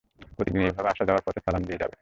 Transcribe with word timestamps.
প্রতিদিন 0.37 0.61
এভাবে 0.61 0.89
আসা 0.89 1.03
যাওয়ার 1.05 1.23
পথে 1.25 1.39
সালাম 1.45 1.63
দিয়ে 1.63 1.77
যাবে। 1.77 1.89